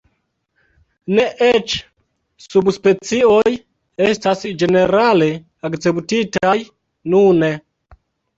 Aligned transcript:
Ne 1.17 1.25
eĉ 1.47 1.75
subspecioj 2.45 3.51
estas 4.07 4.41
ĝenerale 4.63 5.29
akceptitaj 5.71 6.57
nune. 7.17 7.53